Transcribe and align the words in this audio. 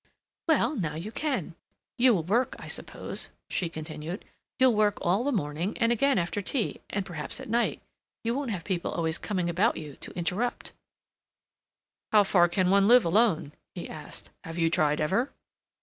"Well, 0.47 0.75
now 0.75 0.95
you 0.95 1.11
can. 1.11 1.53
You 1.99 2.15
will 2.15 2.23
work, 2.23 2.55
I 2.57 2.67
suppose," 2.67 3.29
she 3.51 3.69
continued; 3.69 4.25
"you'll 4.57 4.73
work 4.73 4.97
all 4.99 5.23
the 5.23 5.31
morning 5.31 5.77
and 5.77 5.91
again 5.91 6.17
after 6.17 6.41
tea 6.41 6.81
and 6.89 7.05
perhaps 7.05 7.39
at 7.39 7.47
night. 7.47 7.83
You 8.23 8.33
won't 8.33 8.49
have 8.49 8.63
people 8.63 8.89
always 8.89 9.19
coming 9.19 9.47
about 9.47 9.77
you 9.77 9.97
to 9.97 10.11
interrupt." 10.17 10.71
"How 12.11 12.23
far 12.23 12.49
can 12.49 12.71
one 12.71 12.87
live 12.87 13.05
alone?" 13.05 13.51
he 13.75 13.87
asked. 13.87 14.31
"Have 14.43 14.57
you 14.57 14.71
tried 14.71 14.99
ever?" 14.99 15.31